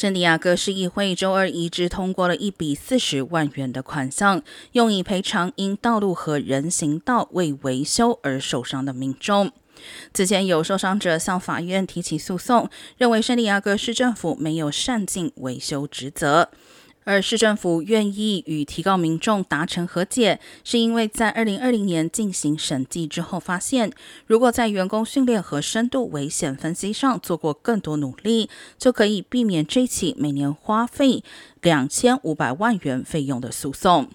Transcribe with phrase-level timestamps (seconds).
[0.00, 4.42] 圣地亚哥市议会周二一致通过了一笔四十万元的款项，
[4.72, 9.52] 用以赔偿因道路和人行道未维修而受伤的民众。
[10.14, 16.48] 此前有受伤者向法院提起诉讼，认为圣地亚哥市政府没有善尽维修职责。
[17.10, 23.90] 而市政府愿意与提告民众达成和解，是因为在二零二零年进行审计之后，发现
[24.28, 28.48] 如果在员工训练和深度危险分析上做过更多努力，
[28.78, 31.24] 就可以避免这起每年花费
[31.60, 34.08] 两千五百万元费用的诉讼。